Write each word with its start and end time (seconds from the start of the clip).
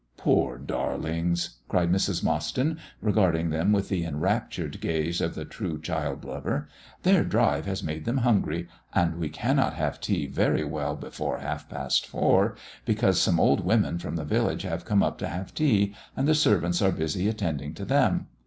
"Poor 0.17 0.57
darlings!" 0.57 1.57
cried 1.67 1.91
Mrs. 1.91 2.23
Mostyn, 2.23 2.79
regarding 3.03 3.51
them 3.51 3.71
with 3.71 3.87
the 3.89 4.03
enraptured 4.03 4.81
gaze 4.81 5.21
of 5.21 5.35
the 5.35 5.45
true 5.45 5.79
child 5.79 6.25
lover; 6.25 6.67
"their 7.03 7.23
drive 7.23 7.67
has 7.67 7.83
made 7.83 8.05
them 8.05 8.17
hungry; 8.17 8.67
and 8.95 9.17
we 9.19 9.29
cannot 9.29 9.75
have 9.75 10.01
tea 10.01 10.25
very 10.25 10.63
well 10.63 10.95
before 10.95 11.37
half 11.37 11.69
past 11.69 12.07
four, 12.07 12.55
because 12.83 13.21
some 13.21 13.39
old 13.39 13.63
women 13.63 13.99
from 13.99 14.15
the 14.15 14.25
village 14.25 14.63
have 14.63 14.85
come 14.85 15.03
up 15.03 15.19
to 15.19 15.27
have 15.27 15.53
tea, 15.53 15.93
and 16.17 16.27
the 16.27 16.33
servants 16.33 16.81
are 16.81 16.91
busy 16.91 17.27
attending 17.29 17.75
to 17.75 17.85
them. 17.85 18.25